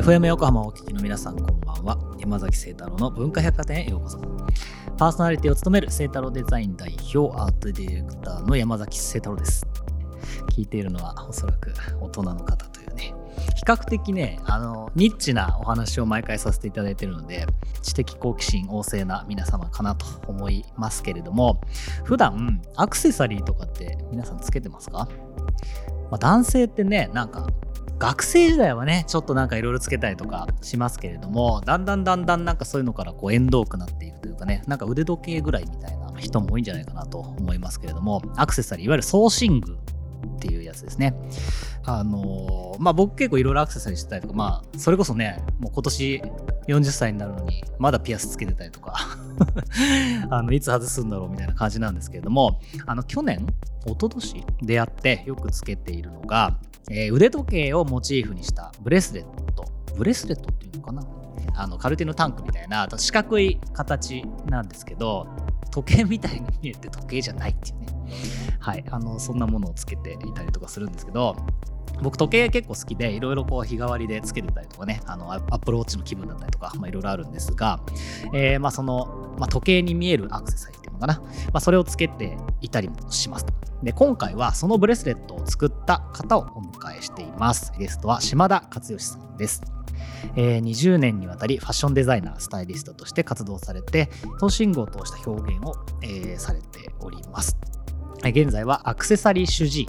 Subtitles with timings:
[0.00, 1.98] FM 横浜をお聞きの皆さんこんばんは。
[2.18, 4.18] 山崎聖太郎の文化百貨店へようこそ。
[4.96, 9.66] パーソナリティを務める聖太郎デザイン代表アートディレクターの山崎聖太郎です。
[10.56, 13.12] 聞いているのはおそらく大人の方というね。
[13.56, 17.44] 比較的ねあのニッチなお話を毎回させていただいているので
[17.82, 21.60] 知的好奇心旺盛な皆様かなと思いますけれども
[22.04, 25.08] 普段アクセサリーとかって皆さんつけてますか、
[26.10, 27.48] まあ、男性ってねなんか
[28.00, 39.78] 学生時代はねちょっとなんかいろいろつけたりとかしますけれどもだんだんだんだんなんかそういうのからこう縁遠くなっていくというかねなんか腕時計ぐらいみたいな人も多いんじゃないかなと思いますけれどもアクセサリーいわゆるソーシング
[40.36, 41.14] っていうやつですね。
[41.84, 46.22] あのまあ僕結構いろいろアクセサリーしてたりとかまあそれこそねもう今年
[46.68, 48.94] 40歳になるのにまだピアスつけてたりとか
[50.30, 53.46] あのいつ外すんだろうみたいな感じなんですけれどもあの去年
[53.86, 56.58] 一昨年出会ってよくつけているのが
[56.88, 59.64] えー、腕時計をモチーフにしたブレスレット。
[59.96, 61.02] ブレスレットっていうのかな？
[61.56, 65.26] あのカルティのタンクみたいな四角い形なんですけど
[65.70, 67.86] 時計みたいに見えて時計じゃないっていうね。
[68.58, 68.84] はい。
[68.90, 71.36] あのそんなものをつけていたりとかするんですけど
[72.02, 77.80] 僕時計結構好きでいろいろこう日替わりでつけてたりとかねあのアップルウォッチの気分だったりとかいろいろあるんですが、
[78.32, 83.46] えー、まあその、まあ、時計に見えるアクセサリーっていうのかな、まあ、それをつけていたりもします
[83.82, 87.72] で今回はそのブレスレットを作った方をお迎えしています。
[87.78, 89.62] ゲストは島田勝義さんです。
[90.36, 97.56] えー、20年にわたりファッションデザイナースタイリストとして活動されて等身具を通した表現を、えー、されております。
[98.22, 99.88] 現在はアクセサリー主治医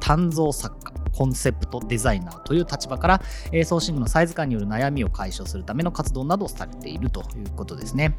[0.00, 0.97] 鍛造作家。
[1.10, 8.16] コンセプトデザイナーという立場から、えー、装身具のサイズ感による悩みを解消するための活動などをされているということですね。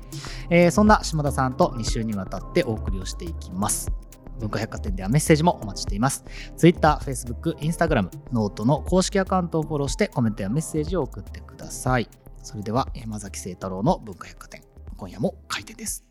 [0.50, 3.92] えー、そんな島田さんと2週にわたってお送りをしていきます。
[4.40, 6.24] 文化百貨店ではメッセージもお待ちしています。
[6.58, 12.10] Twitter、Facebook、Instagram、 note の公式アカウントをフォローしてコメントやメッセージを送ってください。
[12.42, 14.64] それでは山崎清太郎の文化百貨店、
[14.98, 16.06] 今夜も開店です。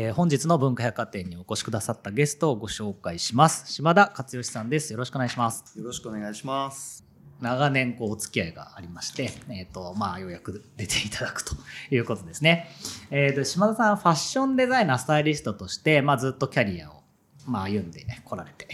[0.00, 3.72] えー、本日の文化百貨店にお越しくださったゲストをご紹介します。
[3.72, 4.92] 島田克義さんです。
[4.92, 5.76] よろしくお願いします。
[5.76, 7.04] よろしくお願いします。
[7.40, 11.56] 長年こうお付き合いがありまして、えーとまあ、ようやく出ていただくと
[11.90, 12.68] いうことですね、
[13.10, 17.02] えーと、島田さんファッションデザイナースタイリストとして、まあ、ずっとキャリアを、
[17.44, 18.68] まあ、歩んでこられて、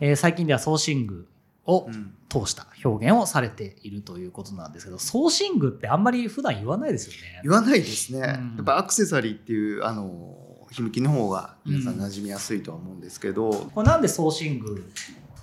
[0.00, 1.28] えー、最近ではソーシング
[1.64, 1.88] を
[2.28, 7.40] 通した表現をされているということなんですけど、ソーシングってあんまり普段言わないですよね。
[7.42, 8.20] 言わないですね。
[8.20, 14.90] うん、やっぱアクセサリーっていうあの響きの方が皆さん馴染みやすいとは思うんですけど、うん、これなんでソーシング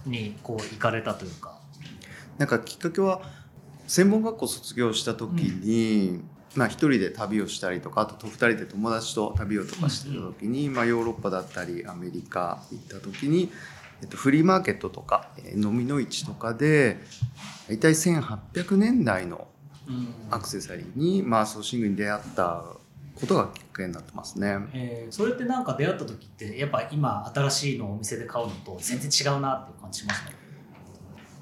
[0.05, 1.59] にこう行かれたというか？
[2.37, 3.21] なんかきっかけは
[3.87, 13.51] 専門学校卒業した時に、うん、まあ、一人で旅をしたりとかあと二人で友達と旅をとかしてた時に、うん、まあ、ヨーロッパだったりアメリカ行った時に、
[14.01, 16.99] えっと、フリーマーケットとか飲みの市とかで
[17.67, 19.47] 大体1800年代の
[20.31, 22.63] アクセサリーに、まあ、ソーシングに出会った
[23.15, 30.44] ことがきっかけになってますね、えー、それってなんか出会った時ってやっぱ今新しいのをお店で買うのと全然違うなっていう感じしますね。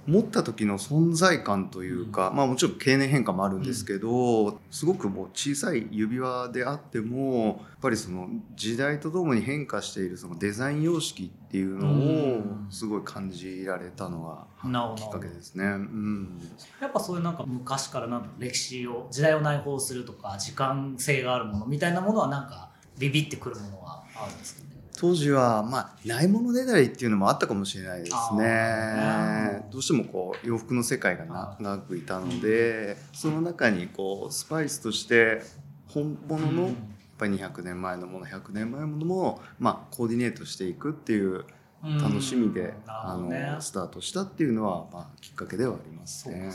[0.06, 15.66] 持った時の存在感というか、うん、まあもちろん経年変化もあるんですけど、うん、すごくもう小さい指輪であってもやっぱりその時代とともに変化しているそのデザイン様式っていうのをすごい感じられたのがきっかけですね。
[15.66, 16.42] うん、
[16.82, 24.73] やっぱそういうなんか昔からなん歴史を時代を内包するとか時間性があるものみたいなものはなんかビビってくるものはあるんですかね？
[25.04, 29.66] 当時はまあないものねだりっていうのもあったかもしれないですね。
[29.70, 35.42] どうしてもこう洋服の世界が長くいたのでその中にこうスパイスとして
[35.90, 36.74] 本物のやっ
[37.18, 41.44] ぱり200年前のもの100年前のものもまあコーディネートしていくっていう
[42.02, 46.50] 楽しみで、あのスタートしたっていうのは、まあ、きっかけではありますね。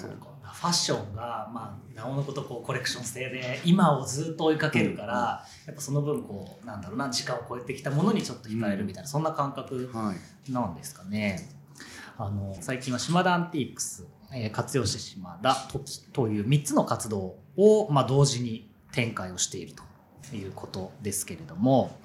[0.55, 9.91] ファッションが、まあ、なおのことこうコレクション性で今をずっと追いかけるから、うん、やっぱその分こうなんだろうな時間を超えてきたものにちょっと惹かれるみたいな、うん、そんな感覚
[10.49, 11.49] なんですかね。
[12.17, 19.75] はい、あの最近は島田アンティークス、えー、活用して島田時という3つの活動を、まあ、同時に展開をしている
[20.31, 21.97] ということですけれども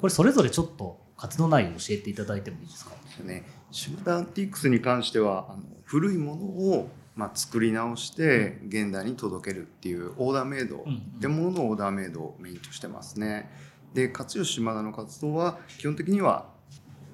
[0.00, 2.92] これそれぞれちょっと活動内容を教えていただいてもいいですか？
[3.24, 10.84] ね、島田アンティークスに関してはあの古いものをまあ、作り直して現代に届けるっていうオーダーメイド、
[11.18, 13.50] でもののオーダーメイドをメインとしてますね。
[13.94, 16.50] で勝吉島田の活動は基本的には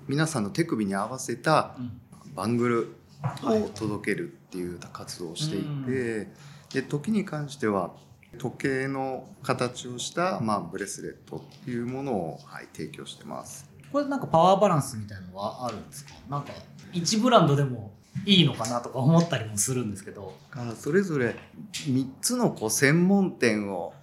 [0.08, 1.76] 皆さんの手首に合わせた
[2.34, 2.96] バングル
[3.44, 6.28] を届けるっていう活動をしていて、
[6.72, 7.93] で時に関しては
[8.38, 13.70] 時計の形をした、まあ、ブレスレットっていうものを、はい、提供してます。
[13.93, 16.14] これなんかパワーバランスみたいなのはあるんですか？
[16.28, 16.52] なんか
[16.93, 17.93] 1ブランドでも
[18.24, 20.34] いいのかなとか思ったりもするんですけど。
[20.76, 21.34] それぞれ
[21.72, 23.94] 3つのこう専門店を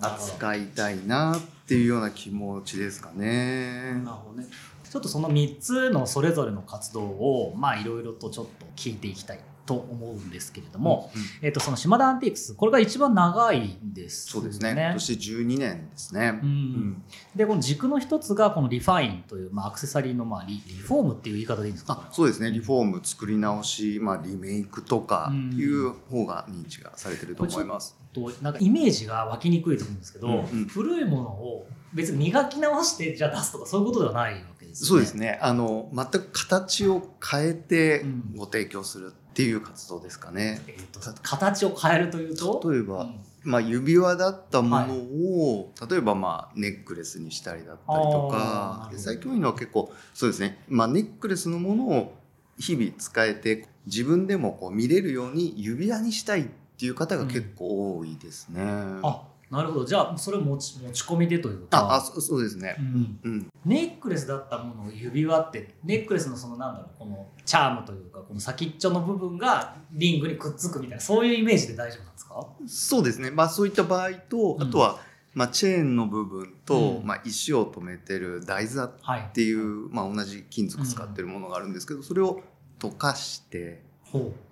[0.00, 3.92] 扱いたいなっていうような気持ちですかね。
[4.04, 4.46] なるほどね。
[4.90, 14.72] ちょっとその3つのそれぞれの活動をまあいろいろとちょっと聞いていきたいと思うんですけれども、うんうん、えー、とその島田アンティークスこれが一番長いんです、ね、そうですね。
[14.72, 17.02] 今年12年ですね、うん、うん、
[17.36, 22.08] でこの軸の一つがこのリファインという、まあ、アクセサリーのまあリリフォームっていう言い方でいいんですか？
[22.10, 22.50] そうですね。
[22.50, 34.88] リフォーム作り直し、まあ、リメイクとかいう方が認知がされてると思います、となんかイメージが湧きにくいと思うんですけど、うんうん、古いものを別に磨き直してじゃあ出すとかそういうことではないわけですね。
[34.88, 35.38] そうですね。
[35.42, 38.04] あの全く形を変えて
[38.36, 40.60] ご提供するっていう活動ですかね。
[40.66, 42.60] えーと、形を変えるというと？
[42.72, 52.18] 例えば、うん、まあ、指輪だったものを、はい、例えばまあネックレスにしたりだったりとか最近多いのは結構そうですね、まあ、ネックレスのものを
[52.58, 56.44] 日々使えて自分でもこう見れるように指輪にしたいっ
[56.76, 58.60] ていう方が結構多いですね。
[58.60, 59.84] うん、あなるほど。
[59.86, 63.18] じゃあそれ持ち持ち込みでというかああそうですね、うん。
[63.22, 72.46] うん、ネックレスだったものを指輪ってネックレスのそのなんだろうこのチャームというかこの先っちょの部分がリングにくっつくみたいなそういうイメージで大丈夫なんですか？
[72.66, 73.30] そうですね。
[73.30, 74.98] まあそういった場合と、あとは、
[75.34, 78.92] まあ、チェーンの部分と、まあ、石を留めてる台座っ
[79.32, 82.42] ていう、はい、まあ、同じ金属使ってるものがあるんですけど、それを
[82.78, 83.82] 溶かして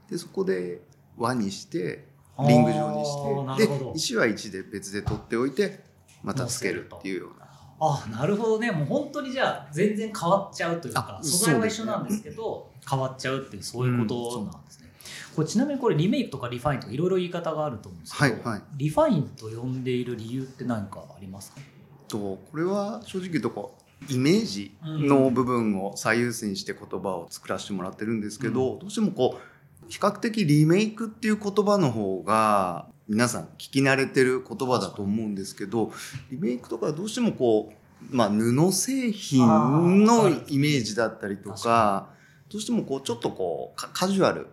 [0.09, 0.81] でそこで
[1.17, 2.07] 輪にして
[2.41, 3.67] リング状にして。
[3.67, 5.81] で石は石で別で取っておいて
[6.23, 7.47] またつけるっていうような。
[7.79, 8.71] あなるほどね。
[8.71, 14.87] もう本当にじゃあ全然変わっちゃうというか素材は一緒なんですけど変わっちゃうっていうそういうことなんですね。
[15.35, 21.61] これちなみにこれリメイクとかリファインとかいろいろ言い方があると思うんですけど、はいはい、リファインと呼んでいる理由って何かありますか？
[22.09, 23.77] とこれは正直言うとこ
[24.09, 29.41] うイメージの部分を最優先して言葉を作らせてもらってるんですけど、うん、どうしてもこう
[29.89, 35.93] 比較的リメイクっていう言葉の方が皆さん聞き慣れてる言葉だと思うんですけど
[36.31, 42.09] リメイクとかどうしてもこう、まあ、布製品のイメージだったりとか
[42.51, 44.49] どうしてもこうちょっとこうカジュアル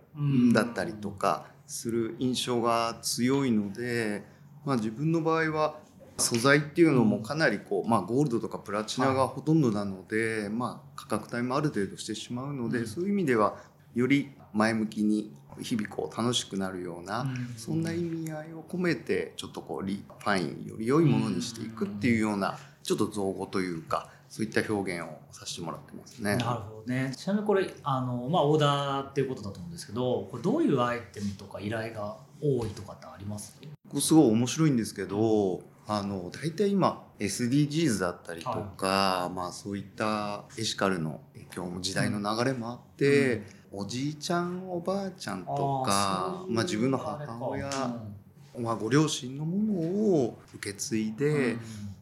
[0.53, 4.23] だったりとかする印象が強いので、
[4.65, 5.75] まあ、自分の場合は
[6.17, 13.57] 素材っていうのもかなりこう、まあ、ゴールドとかプラチナがほとんどなので、まあ、価格帯もある程度してしまうので、そういう意味では
[13.93, 26.37] より前向きに日々こう楽しくなるような、そんな意味合いを込めてちょっとこうリファインより良いものにしていくっていうようなちょっと造語というかそういった表現をさせてもらってますね。
[26.37, 27.13] なるほどね。
[27.15, 33.55] ちなみにこれあのまあオーダーっていうことだと思うんですけど、これどういうアイテムとか依頼が多いとかってあります？
[33.99, 43.37] すごい面白いんですけど、あの大体今 SDGs だったりとか、はい、まあそういったエシカルの影響も時代の流れもあって。
[43.37, 43.43] うん。
[43.75, 47.67] おじいちゃんおばあちゃんとかまあ、自分の母親、
[48.59, 49.79] まあ、ご両親のもの
[50.25, 51.57] を受け継いで、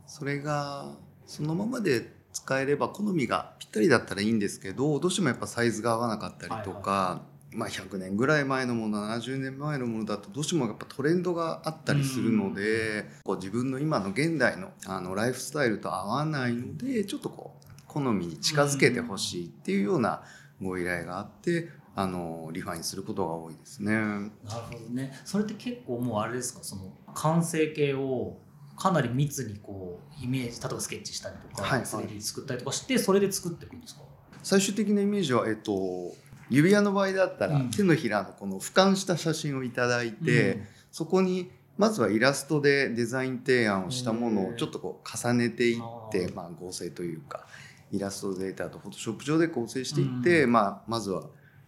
[0.05, 0.91] それが
[1.25, 7.21] そのままで使えれば好みがぴったりだったらいいんですけどどうしてもやっぱサイズが合わなかったりとか、
[7.53, 20.23] まあ、100年ぐらい前のもの70年前のものだとどうしてもやっぱトレンドがあったりするので、こう自分の今の現代のあのライフスタイルと合わないのでちょっとこう好みに近づけてほしいっていうような、
[20.61, 23.93] ご依頼があってあのリファインすることが多いですね。
[23.95, 25.11] なるほどね。
[25.25, 26.63] それって結構もうあれですか？
[26.63, 28.37] その完成形を
[28.77, 34.01] かなり密にこうイメージ例えばスケッチしたりとか、はいはい、3D 作ったりとかしてそれで作っていくんですか？
[34.41, 36.13] 最終的なイメージは、えっと、
[36.51, 47.47] 指輪の場合だったら、うん、手のひらのこの俯瞰した写真を頂いて、うん、そこにまずはイラストでデザイン提案をしたものをちょっとこう重ねていって、まあ、合成というか
[47.91, 51.23] イラストデータとフォトショップ上で構成していって、うん、まあ、まずは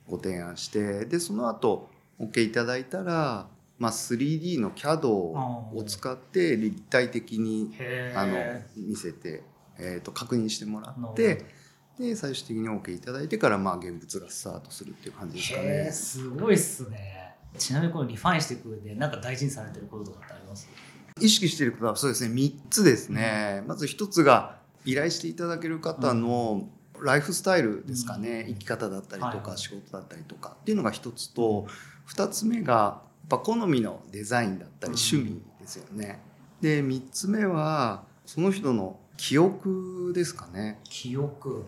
[0.08, 3.48] ご提案してでその後 OK いただいたら、
[3.80, 7.74] まあ、3D の CAD を使って立体的に
[8.16, 8.38] あの
[8.75, 9.44] 見せて、
[9.80, 11.46] えー、と確認してもらって
[12.00, 15.92] で最終的に OK いただいてから、まあ、現物がスタートするっていう感じですかね。
[15.92, 17.36] すごいっすね。
[17.58, 20.68] ちなみにこのリファインしていく上で何か大事にされてることとかってあります？
[21.22, 22.34] 意識していることはそうですね。
[22.34, 26.68] 3つですね、うん、まず1つが依頼していただける方の
[27.00, 31.68] ライフスタイルですかね、生き方だったりとか仕事だったりとかっていうのが一つと
[32.08, 36.22] 2つ目がやっぱ好みのデザインだったり趣味ですよね。
[36.60, 40.79] で3つ目はその人の記憶ですかね。
[40.84, 41.65] 記憶、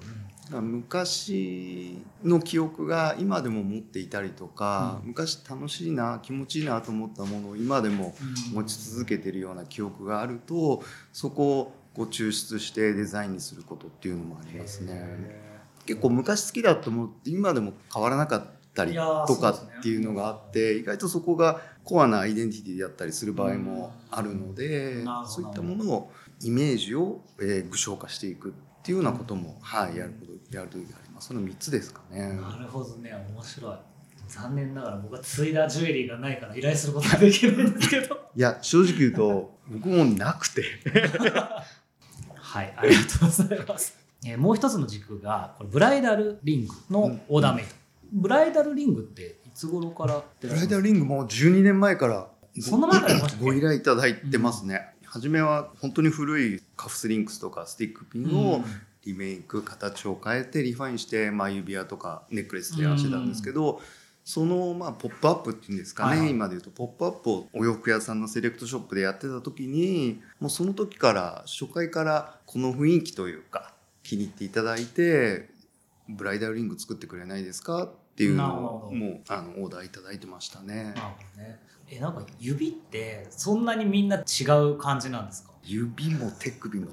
[0.51, 5.09] 昔の記憶が今でも持っていたりとか、うん。
[5.09, 8.15] 昔楽しいな気持ちいいなと思ったものを今でも
[8.51, 8.55] うん。
[8.55, 10.83] 持ち続けてるような記憶があると
[11.13, 14.91] そこをこう抽出してデザインにすることっていうのもありますね。
[14.93, 15.45] へ
[15.85, 25.27] 結構昔好きだったものって今でも変わらなかったりとかっていうのがあって意外とそこがコアなアイデンティティだったりする場合もあるのでうん。
[25.27, 26.11] そういったものを
[26.45, 28.51] イメージを、えー具象化していくっ
[28.83, 31.29] ていうようなことも、はい、やることやる時があります。
[31.29, 32.19] その3つですかね。
[32.19, 33.11] なるほどね。
[33.33, 33.77] 面白い。
[34.27, 38.15] 残念ながら僕は継いだジュエリーがないから依頼することができないんですけど。
[38.35, 40.63] いや正直言うと僕もなくて。
[42.35, 47.71] はいありがとうございます、えーもう一つの軸がこれブライダルリングのオーダーメイド、
[48.13, 52.27] ブライダルリングっていつ頃からブライダルリングも12年前から
[52.59, 54.94] そんな前からご依頼いただいてますね。
[55.15, 58.65] 初めは本当に古いカフスリンクスとかスティックピンを
[59.05, 63.79] リメイク形を変えてリファインして、まあ、指輪とかネックレスでしてたんですけど、
[64.25, 66.19] その、まあ、ポップアップっていうんですかね、はい。
[66.19, 75.47] はい今でいうとポップアップをお洋服屋さんのセレクトショップでやってた時にもうその時から初回からこの雰囲気というか気に入っていただいて
[76.09, 80.85] ブライダルリング作ってくれないですかっていうのもうあのオーダーいただいてましたね。
[80.85, 80.93] な。
[80.93, 81.59] るほどね。
[81.89, 85.51] えなんか指ってそんなにみんな違う感じなんですか？
[85.63, 86.89] 指も手首も違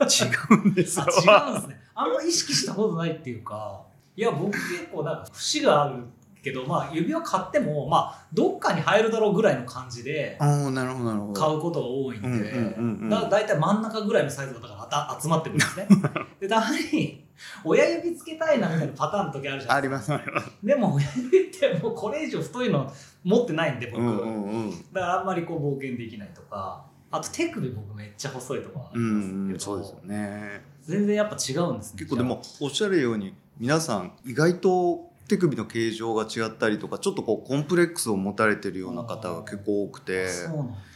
[0.64, 1.06] うんですよ。
[1.06, 1.80] あ違うんですね。
[1.94, 3.82] あんま意識したことないっていうか。
[4.16, 6.02] いや僕結構なんか節がある
[6.42, 11.40] けどまあ指輪買ってもまあどっかに入るだろうぐらいの感じでああなるほどなるほど。
[11.40, 15.88] 買うことが多いんで、だから大体真ん中ぐらいのサイズがだから集まってくるんですね。
[16.40, 17.21] でたまに
[17.64, 20.50] 親指つけたいなみたいなパターンの時あるじゃないですかありますあります。
[20.62, 22.92] でも親指ってもうこれ以上太いの
[23.24, 24.70] 持ってないんで僕、うんうんうん。
[24.92, 26.90] だからあんまりこう冒険できないとか。
[27.14, 30.64] あと手首僕めっちゃ細いとかあうりますけど、んうんそうですよね。
[30.80, 31.98] 全然やっぱ違うんですね。
[31.98, 40.26] 結構でもおっしゃるように皆さん意外と手首の形状が違ったりとかちょっとこうコンプレックスを持たれてるような方が結構多くて、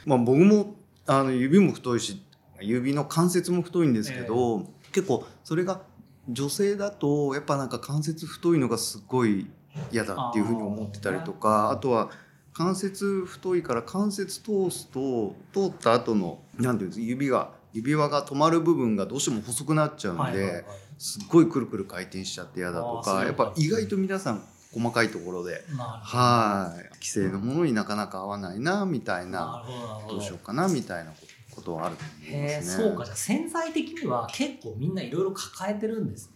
[0.07, 0.75] まあ僕も
[1.07, 2.23] あの指も太いし
[2.61, 5.83] 指の関節も太いんですけど、結構それが
[6.29, 9.47] 女性だとやっぱなんか関節太いのがすごい
[9.93, 12.11] 嫌だっていうふうに思ってたりとかあとは
[12.53, 20.65] 関節太いから関節通すと通った後のなんていうんです指が指輪が止まる部分がどうしても細くなっちゃうんで、
[20.97, 24.43] すっごいくるくる回転しちゃって嫌だとかやっぱ意外と皆さん
[24.73, 29.65] 細かいところではい規制のものになかなか合わないなみたいな
[30.09, 31.27] どうしようかなみたいなこと
[31.75, 32.85] はあると思いますね。
[32.85, 36.35] そうかじゃあ潜在的には結構みんないろいろ抱えてるんですね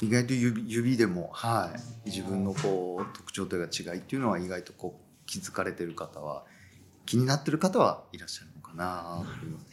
[0.00, 1.72] 意外と指指でも、は
[2.04, 6.44] い、自分のこう特徴というか違いっていうのは意外とこう気づかれてる方は
[7.06, 8.84] 気になってる方はいらっしゃるのかな。
[8.84, 9.66] なるほどね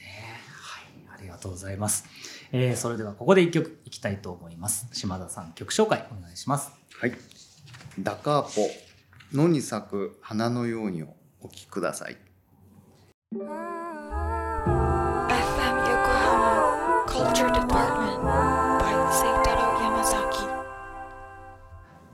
[0.61, 2.05] はいありがとうございます、
[2.51, 7.13] えーそれではここで一曲いきたいと思います島田さん曲紹介お願いしますはい、
[7.97, 8.69] ダカーポ
[9.31, 12.17] 野に咲く花のようにをお聞きください。
[17.19, 20.47] Culture Department by Seitaro Yamazaki.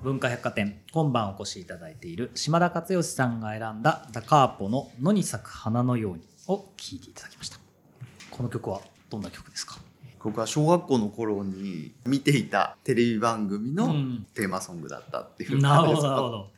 [0.01, 7.59] 文化百貨店今晩お越しいただいている島田克義さんが選んだダカーポの「野に咲く花のように」を聴いていただきました。
[8.31, 8.81] この曲は
[9.12, 9.77] どんな曲ですか？
[10.24, 14.25] 僕は小学校の頃に見ていたテレビ番組のうん。
[14.33, 16.51] テーマソングだったっていう感じですどなるほど。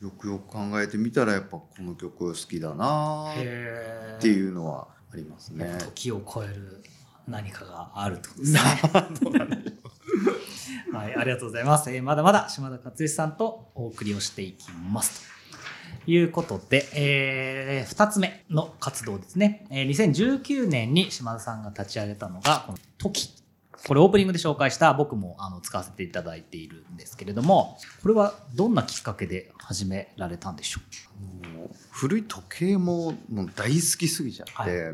[0.00, 5.76] よくよく考えてみたらやっぱこの曲好きだなっへていうのはありますね。
[5.80, 6.82] 時を超える
[7.30, 8.60] 何かがあるとですね
[10.92, 11.90] はい、ありがとうございます。
[11.90, 15.28] えーまだまだ島田克義さんとお送りをしていきます。
[16.04, 19.66] ということで、え2つ目の活動ですね。
[19.70, 23.30] えー2019年に島田さんが立ち上げたのが、この時。
[23.86, 30.80] これオープニングで紹介した僕もあの使わせていただいているんですけれども、これはどんなきっかけで始められたんでしょ
[31.54, 34.92] もう古い時計ももう大好きすぎちゃって、は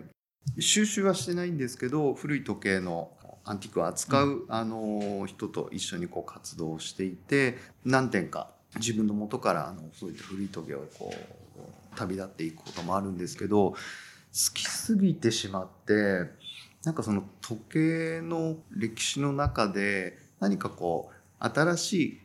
[0.59, 3.11] 収集はしてないんですけど古い時計の
[3.45, 13.77] アンティークを扱う、あの人と一緒にこう活動をしていて何点か自分の元からあのそういった古い時計をこう旅立っていくこともあるんですけど好
[14.53, 16.31] きすぎてしまって
[16.85, 21.11] なんかその時計の歴史の中で何かこ
[21.41, 22.21] う新しい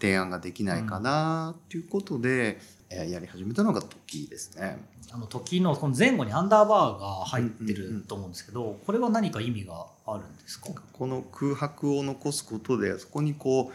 [0.00, 4.78] 提案ができないかなっていうことで、えーやり始めたのが時ですね。
[5.10, 10.68] うあの時のこの前後にアンダーバーが入ってると思うんですけど、これは何か意味があるんですか？
[10.92, 13.72] この空白を残すことでそこにこ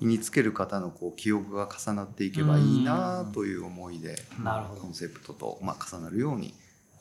[0.00, 4.80] う身につける方のこう記憶が重なっていけばいいなという思いでなるほど。
[4.80, 6.54] コンセプトと、まあ、重なるように、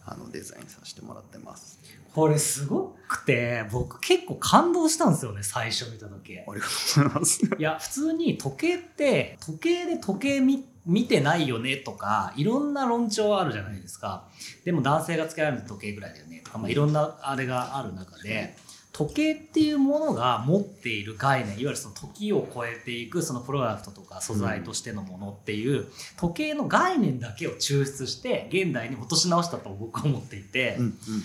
[0.06, 1.80] あのデザインさせてもらってます。
[2.14, 6.40] これすごくて僕結構感動したんですよね最初見た時。
[6.40, 7.46] ありがとうございます。
[7.46, 14.28] いや普通に時計って時計で時計見見てないよねとかいろんな論調あるじゃないですか。
[14.66, 16.42] でも男性がつけられる時計ぐらいだよね。
[16.44, 18.56] とか、まあ、いろんなあれがある中で
[18.92, 25.86] 時計っていうものが持っている概念いわゆるその時を超えていくそのプロダクトとか素材としてのものっていう
[26.18, 30.78] 時計の概念だけを抽出して現代に落とし直したと僕は思っていて。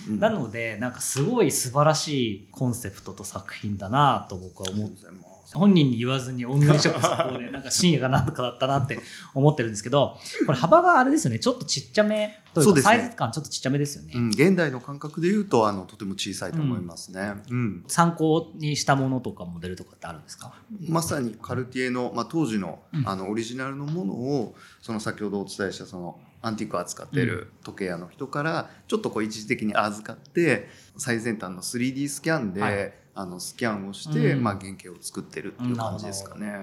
[0.07, 8.99] なのでなんかすごい素晴らしいコンセプトと作品だなと僕は思ってます本人に言わずにオンラインショップそこで なんか深夜がなんとかだったなって
[9.33, 11.39] 思ってるんですけどこれ幅があれですよね。
[11.39, 17.83] ちょっとちっちゃめというかサイズ感ちょっとちっちゃめですよね、うん、現代の感覚で言うとあのとても小さいと思いますね、うん。
[17.87, 20.53] 参考にしたものとかモデルとかってあるんですか？
[20.87, 23.07] まさにカルティエの、まあ、当時の,、うん。
[23.07, 32.93] あのオリジナルのものをその先ほどお伝えしたそのアンティークを扱ってる時計屋の人からちょっとこう一時的に預かって最先端の 3D スキャンで、はい。
[33.17, 34.43] あのスキャンをして、うん。
[34.43, 36.53] まあ、原型を作ってるっていう感じですかね。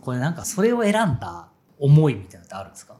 [0.00, 2.96] これなんかそれを選んだ思いみたいなのってあるんですか？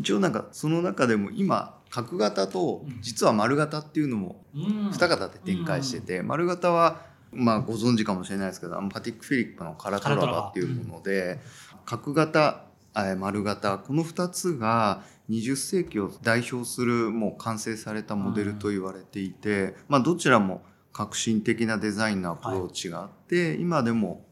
[0.00, 3.02] 一応なんかその中でも今角型とうん。
[3.02, 4.90] 実は丸型っていうのもうん。
[4.92, 11.40] 二型で展開してて、丸型はまあご存知かもしれないですけどパティック・フィリップのカラトラバっていうもので、
[11.84, 13.78] 角型えー丸型。
[13.78, 24.24] この2つが20世紀を代表するもう完成されたモデルと言われていて、まあ、どちらも革新的なデザインのアプローチがあって、今でも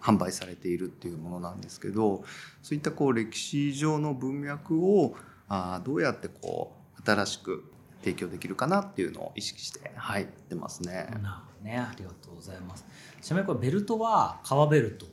[0.00, 2.24] 販売されているっていうものなんですけど
[2.62, 5.16] そういったこう歴史上の文脈を
[5.48, 7.64] あーどうやってこう新しく
[8.00, 11.08] 提供できるかなっていうのを意識してはいやってますね。
[11.22, 11.78] なるほどね。
[11.78, 12.86] ありがとうございます。
[13.20, 15.06] ちなみにこれベルトは革ベルト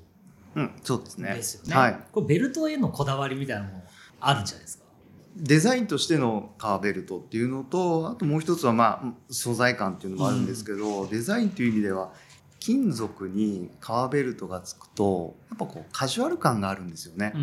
[0.56, 1.34] うん、そうですね。
[1.36, 2.00] ですよねはい。
[2.12, 3.84] これベルトへのこだわりみたいなのも
[4.20, 4.86] あるんじゃないですか？
[5.38, 12.14] デザインとしての革ベルトっていうのとあともう一つはまあ素材感っていうのもあるんですけど、デザインという意味では
[12.60, 17.34] 金属に革ベルトがつくとやっぱこうカジュアル感があるんですよね。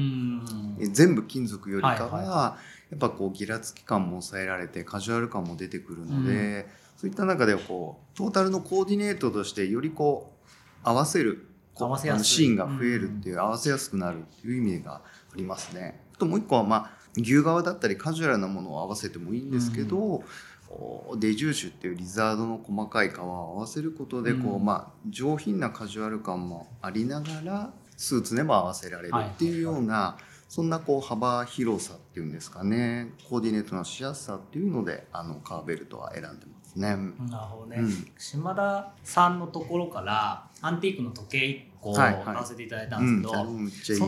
[0.90, 2.56] 全部金属よりかは,、
[2.90, 10.48] やっぱこうギラつき感も抑えられてカジュアル感も出てくるので、そういった中でこうトータルのコーディネートとしてよりこう
[10.82, 15.02] 合わせる合わせやすいシーンが増えるっていう、合わせやすくなるっていう意味があ
[15.36, 16.04] りますね。
[16.14, 20.22] あともう一個はまあ牛革だったりカジュアルなものを合わせてもいいんですけど、
[20.68, 30.16] こうデジューシュっていうリザードの細かい革を合わせることでこう、うんまあ上品なカジュアル感もありながらスーツでも合わせられるっていうような、
[30.48, 33.12] そんなこう幅広さっていうんですかね。
[33.28, 36.96] コーディネートのしやすさっていうのであのカーベルトは選んでますね。
[37.28, 38.08] なるほどね、うん。
[38.18, 44.04] 島田さんのところからアンティークの時計1個買わせていただいたうんん、ですけど、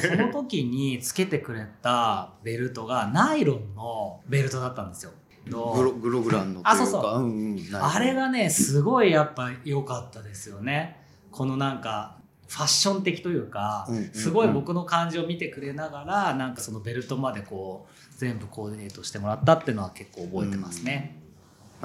[0.00, 5.12] その時につけてくれたベルトがナイロンのベルトだったんですよ。
[5.46, 7.20] グログログランのあそうそう。
[7.20, 11.00] んうん、あれがねすごいやっぱ良かったですよね。
[11.30, 12.16] このなんか
[12.48, 14.12] ファッション的というか、うんうんうん。
[14.12, 21.22] すごい僕の感じを見てくれながらなんかそのベルトまでこう全部コーディネートしてもらったっていうのは結構覚えてますね。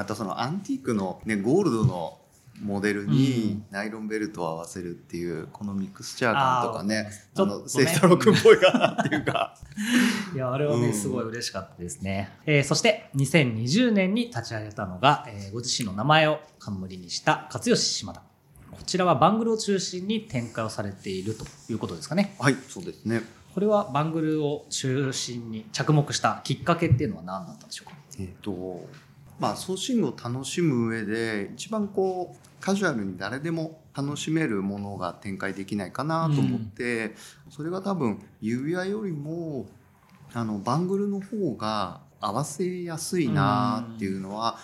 [0.02, 2.18] またそのアンティークの、ね、ゴールドの
[2.60, 9.56] モデルにナイロンベルトを合わせるっていうこのミクスチャー感とかねあの清太郎君っぽいかなっていうか。
[10.34, 18.24] いやあれはね、うんすごい嬉しかったですね、えーそして2020年に立ち上げたのが、えーご自身の名前を冠にした勝吉島田。
[18.72, 22.36] こちらはバングルを中心に展開をされているということですかね。
[22.40, 23.22] はいそうですね。
[23.54, 27.96] これはバングルを中心に着目したきっかけっていうのは何だったんでしょうか？
[28.20, 28.88] えっ、と
[29.42, 37.16] まあソーシングを楽しむ上で一番こうカジュアルに誰でも楽しめるものが展開できないかなと思って、
[37.50, 39.66] それが多分指輪よりも
[40.32, 44.60] あのバングルの方が合わせやすいなっていうのは、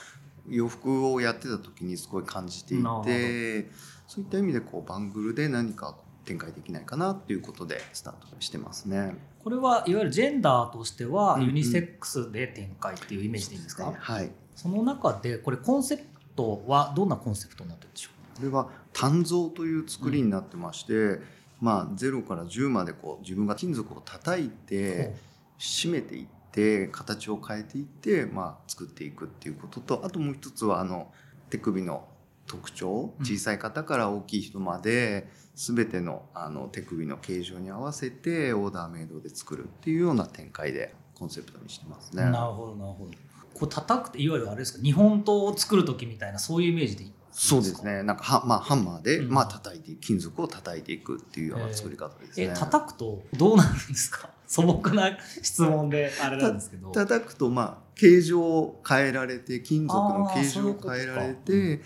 [0.47, 3.69] 洋服をやってた時にすごい感じていて
[4.07, 9.17] そういった意味でこうバングルで何か展開できないかなっていうことでスタートしてますね。
[9.43, 11.47] これはいわゆるジェンダーとしてはうんうん。
[11.47, 16.03] ユニセックスで展開っていうイメージでいいんですか、はいその中でこれコンセプ
[16.35, 18.37] トはどんなコンセプトになってるんでしょう？
[18.37, 21.19] これは単造という作りになってまして、
[21.61, 25.13] まあ0から10までこう自分が金属を叩いて
[25.59, 31.11] 締めていって形を変えていって、まあ、作っていくっていうこととあともう一つはあの
[31.51, 32.07] 手首の
[32.47, 33.25] 特徴うん。
[33.25, 42.23] 小さい方から大きい人まで全てのあの手首の形状に合わせてオーダーメイドで作るっていうような展開でコンセプトにしてますね。
[42.23, 43.11] なるほどなるほど
[43.57, 48.01] こう叩くっていわゆるあれですか日本刀を作る時みたいなそういうイメージでいいそうですね。
[48.01, 49.29] なんかは、まあ、ハンマーで、うん。
[49.29, 52.47] まあ叩いて金属を叩いていくっていうような作り方ですね。
[52.47, 54.29] え叩くとどうなるんですか？
[54.47, 56.89] 素朴な質問であれなんですけど。
[56.91, 61.81] 叩くとまあ形状を変えられて金属の形状を変えられて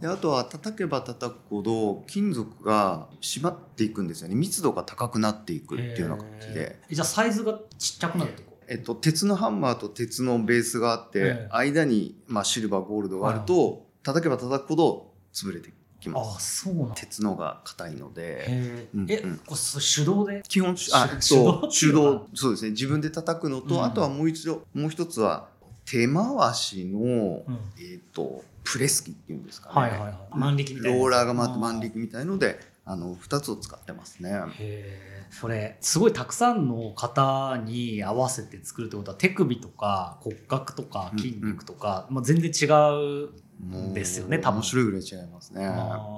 [0.00, 4.34] であとは叩けば叩くほど金属が締まっていくんですよね。
[4.34, 6.80] 密度が高くなっていくっていうような感じで。
[6.88, 6.94] えー。
[6.96, 8.55] じゃあサイズがちっちゃくなるってこと？
[8.68, 11.48] えっと、鉄のハンマーと鉄のベースがあって、ええ。
[11.50, 16.94] 間に、まあ、シルバーゴールドがあると、叩けば叩くほど潰れてきまあすそうなんだ。
[16.94, 18.88] 鉄のが硬いのでえ。
[18.94, 19.40] うんうん。
[19.46, 20.42] これそ手動で？
[20.46, 22.70] 基本あ手そう手手動動そうですね。
[22.70, 23.84] 自分で叩くのと、うん。
[23.84, 25.48] あとはもう一度もう一つは
[25.84, 27.58] 手回しの、うん。
[27.78, 30.14] えっとプレス機っていうんですかね、はいはいはい。
[30.38, 34.30] 万力みたいなローラーが回ってうん万力みたいのであの2つを使ってますね。
[34.30, 44.56] へえそれすごいたくさんの方に合わせて作るってことは手首とか骨格とか筋肉とか、まあ、全然違うもうですよね多分。
[44.58, 45.64] 面白いぐらい違いますね。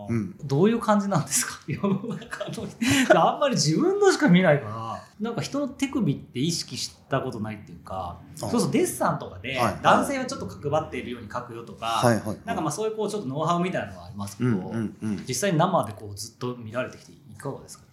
[0.09, 0.37] うん。
[0.44, 1.61] どういう感じなんですか？
[1.68, 5.05] 世の中のあんまり自分のしか見ないから。
[5.21, 8.49] なんか人の手首って意識したことないっていうかあ。
[8.49, 12.37] そうそうデッサンとかで男性はちょっと角張っているように描くよとか、はいはいはい。
[12.44, 17.85] なんかまあそういうこうちょっとノウハウみたいなのはありますけど、うんうんうん、実際に生でこうずっと見られてきていかがですか？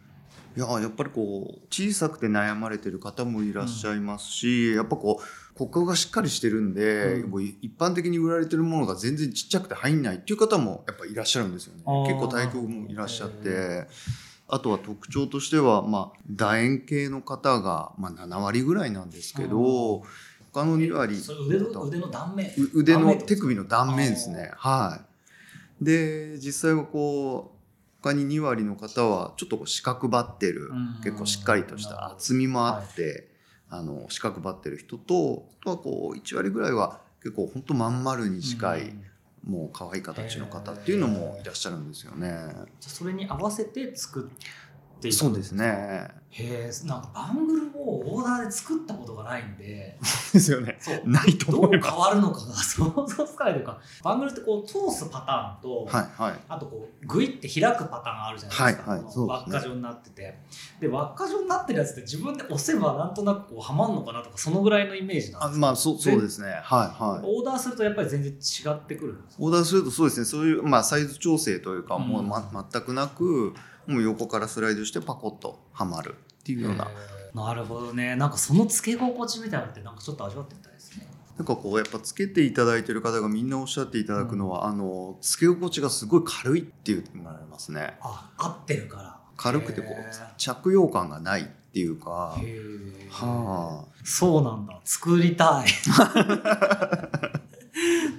[0.56, 7.30] いややっぱりこう小さくて悩まれてる方もいらっしゃいますし、やっぱこう骨格がしっかりしてるんで、うん。
[7.30, 11.84] もう一般的に売られてるものが全然ちっちゃくて入んないっていう方もやっぱいらっしゃるんですよね。
[12.08, 13.88] 結構体格もいらっしゃっへて
[14.48, 20.04] あとは特徴としては、まあ、楕円形の方が、まあ、7割ぐらいなんですけど
[20.54, 22.48] 他の2割腕の腕の断面。
[22.58, 24.52] う腕の手首の断面ですね。
[24.56, 25.02] は
[25.82, 25.84] い。
[25.84, 27.55] で実際はこう
[28.06, 31.02] 他に2割の方はちょっとこう四角張ってるうん。
[31.04, 33.32] 結構しっかりとした厚みもあって、
[33.68, 39.06] あの四角張ってる人とあとはこう1割ぐらいは結構ほんとまん丸に近い、うん。
[39.46, 42.30] もう可愛い形の方っていうのもいらっしゃるんですよね。
[42.30, 44.30] じゃあそれに合わせて作
[44.98, 46.08] っていくそうですね。
[46.38, 49.98] へえなんかバングルをオーダーで作ったことがないんで
[50.34, 50.78] ですよね。
[50.82, 51.96] そうないとどう変思います。
[51.98, 56.40] わるのかが 想像つかないというかバングルってこう通すパターンと、はいはい。
[56.50, 60.40] あとこうグイって開くパターンがあるじゃないですか、はいはいこのそうですね輪っか状になってて
[60.82, 66.48] で輪っか状になってるやつって自分で押せばなんとなくこうはまんのかなとかそのぐらいのイメージなんですあまあそうそうですね。
[66.48, 67.26] はいはい。
[67.26, 68.36] オーダーするとやっぱり全然違
[68.70, 73.54] ってくるんですオーダーするとそうですねそういう、まあ、サイズ調整というか、もう、うんま、全くなく
[73.88, 76.88] もう横からスライドしてパコッとはまるっていうような、
[77.34, 78.16] なるほどね。
[78.16, 81.08] なんかその付け心地みたいなのってなんかちょっと味わってみたいですね。
[81.38, 87.98] なんかこうやっぱつけていただいてる方がみんなおっしゃっていただくのは、あのつけ心地がすごい軽いって言ってもらえますね。
[88.02, 89.18] あ合ってるから。
[89.38, 89.94] 軽くてこう
[90.38, 92.38] 着用感がないっていうか。
[93.10, 93.86] はあ。
[94.06, 94.80] そうなんだ。
[94.86, 95.68] 作りたい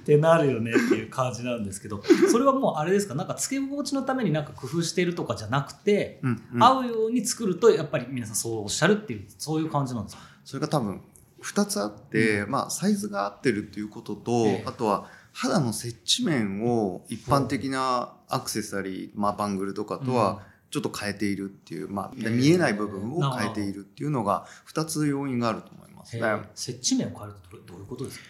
[0.07, 3.13] ってなるよねっていう感じなんですけどそれはもうあれですか？
[3.13, 6.63] なんか付け心地のためになんか工夫しているとかじゃなくて、うんうん。
[6.63, 10.21] 合うように作るとやっぱり皆さんそうおっしゃるっていうそういう感じなんですか？
[10.45, 11.01] それが多分
[11.43, 14.63] 2つあって、まあ、サイズが合ってるっていうことと、ええ。
[14.65, 20.41] あとは肌の接地面を一般的なアクセサリー、まあ、バングルとかとは
[20.71, 22.29] ちょっと変えているっていう、まあ、ええ。
[22.29, 26.23] 見えない部分を変えているっていうのが2つ要因があると思いますね。
[26.55, 28.25] 接地面を変えるとどどういうことですか？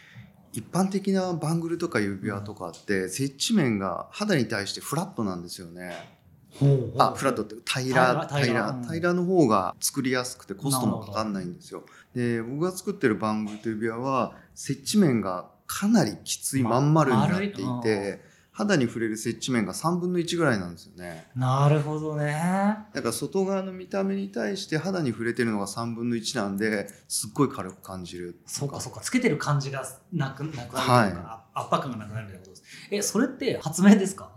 [0.57, 5.93] 一般的なバングルとか指輪とかって接地面が肌に対してフラットなんですよね。
[6.97, 8.59] あフラットって平ら平
[8.99, 9.13] ら。
[9.13, 11.83] の方が作りやすくてコストもかかんないんですよ。
[12.15, 17.51] で僕が作ってるバングルと指輪は接地面がかなりきついままん丸になってい
[17.83, 18.21] て
[18.57, 21.27] 肌に触れる接地面が3分の1ぐらいなんですよね。
[21.35, 22.33] なるほどね。
[22.91, 28.39] だから外側の見た目に対して肌に触れてるのが3分の1なんですっごい軽く感じる。
[28.47, 29.01] そうかそうか。
[29.01, 32.63] つけてる感じがなくなくなるとか、はあ圧迫感がなくなるみたいなことです。
[32.89, 34.31] えそれって発明ですか？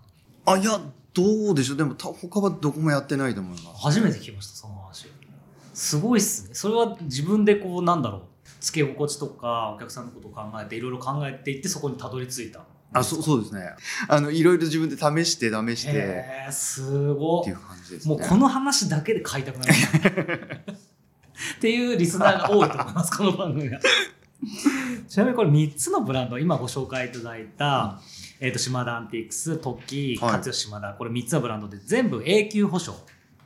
[0.44, 0.78] あいや
[1.14, 1.76] どうでしょう。
[1.78, 3.82] でもた他はどこもやってないと思います。
[3.82, 5.06] 初めて聞きましたその話。
[5.72, 6.54] すごいっすね。
[6.54, 8.22] それは自分でこうなんだろう。
[8.60, 12.60] つけ心地とかお客さんのことを考えていろいろ考えていってそこにたどり着いた
[12.92, 13.74] あそうそうですね。
[14.08, 15.92] あのいろいろ自分で試して試して。
[15.92, 17.44] へーすごっ。
[17.44, 18.14] ていう感じですね。
[18.16, 19.72] もうこの話だけで買いたくなる
[21.56, 23.80] っていうリスナーが多いと思いますこの番組は。
[25.08, 28.00] ちなみにこれ3つのブランド今ご紹介いただいた、
[28.40, 30.32] えー、と島田アンティークストッキーはい。
[30.38, 32.94] 勝吉島田これ3つのブランドで全部永久保証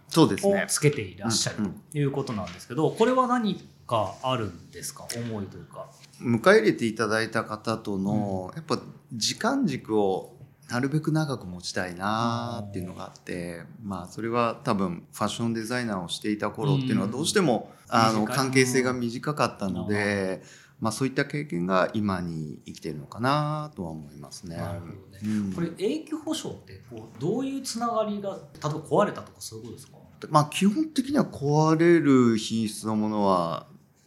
[0.09, 0.65] そうですね。
[0.65, 1.57] をつけていらっしゃる
[1.93, 5.07] ということなんですけどこれは何かあるんですか？
[5.15, 5.91] 思いというか。
[6.21, 8.79] 迎え入れていただいた方との、やっぱ
[9.13, 10.37] 時間軸を
[10.71, 20.43] なるべく長く持ちたいなっていうのがあってまあそれは多分ファッションデザイナーをしていた頃っていうのはどうしても、あの関係性が短かったので、
[20.81, 24.57] まあ、そういった経験が今に生きてるのかなとは思いますね。
[24.57, 24.97] なるほどね。
[25.25, 25.53] うん。
[25.53, 29.99] これ永久保証ってこうどういうつながりが例えば壊れたとかそういうことですか？
[30.31, 33.67] まあ基本的には壊れる品質のものは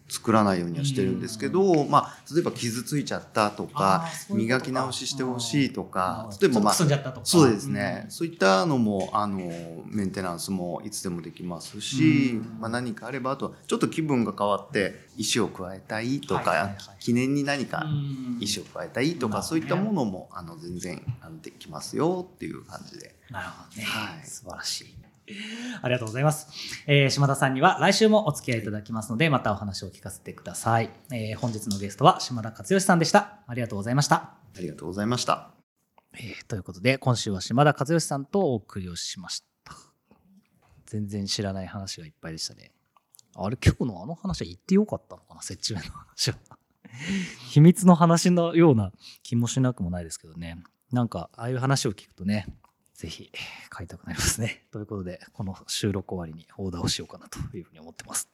[0.10, 6.39] 作らないようにはしてるんですけど、まあ、例えば傷ついちゃったとか磨き直ししてほしいとかうん。
[6.39, 8.12] 例えばまあそうですね、うん。
[8.12, 9.38] そういったのもあの
[9.86, 12.60] メンテナンスもいつでもできますし、うん。
[12.60, 18.38] まあ、何かあればあとはちょっと気分が変わって石を加えたいとか、記念に何かうん。
[18.39, 21.02] 石を加えたいとか、そういったものもあの全然
[21.41, 23.15] できますよっていう感じで。
[23.30, 24.26] なるほどね、はい。
[24.26, 25.07] 素晴らしい
[25.82, 26.48] ありがとうございます、
[26.88, 33.40] えー島田さんには来週もお付き合いいただきますのでまたお話を聞かせてください、えー本日のゲストは島田克義さんでした。
[33.48, 34.16] ありがとうございました。
[34.16, 35.52] ありがとうございました。
[36.13, 39.48] えーということで今週は島田和義さんとお送りをしました。
[40.86, 42.72] 全然知らない話がいっぱいでしたね。
[43.36, 46.38] あれ今日のあの話は言ってよかったのかな設置面の話は。
[47.52, 50.63] 秘密の話のような気もしなくもないですけどね。
[50.92, 52.48] なんかああいう話を聞くとね
[52.98, 53.32] ぜひ
[53.70, 54.66] 買いたくなりますね。
[54.74, 58.28] ということでこの収録終わりにオーダーをしようかなというふうに思ってます。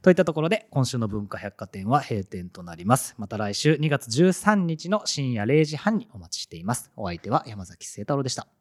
[0.00, 3.14] といったところで今週の文化百貨店は閉店となります。
[3.18, 6.90] また来週2月13日の深夜0時半にお待ちしています。
[6.96, 8.59] お相手は山崎清太郎でした。